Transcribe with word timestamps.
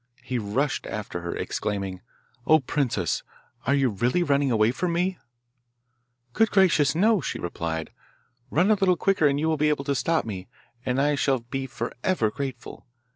He 0.23 0.39
rushed 0.39 0.87
after 0.87 1.21
her 1.21 1.35
exclaiming, 1.35 2.01
'O 2.47 2.59
princess! 2.61 3.21
are 3.67 3.75
you 3.75 3.89
really 3.91 4.23
running 4.23 4.49
away 4.49 4.71
from 4.71 4.93
me?' 4.93 5.19
'Good 6.33 6.49
gracious, 6.49 6.95
no!' 6.95 7.21
she 7.21 7.37
replied. 7.37 7.91
'Run 8.49 8.71
a 8.71 8.79
little 8.81 8.97
quicker 8.97 9.27
and 9.27 9.39
you 9.39 9.47
will 9.47 9.57
be 9.57 9.69
able 9.69 9.85
to 9.85 9.93
stop 9.93 10.25
me, 10.25 10.47
and 10.83 10.99
I 10.99 11.13
shall 11.13 11.41
be 11.41 11.67
for 11.67 11.93
ever 12.03 12.31
grateful. 12.31 12.87